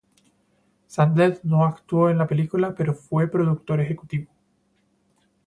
Sandler 0.87 1.39
no 1.43 1.63
actuó 1.63 2.09
en 2.09 2.17
la 2.17 2.25
película, 2.27 2.73
pero 2.75 2.95
fue 2.95 3.27
productor 3.29 3.81
ejecutivo. 3.81 4.31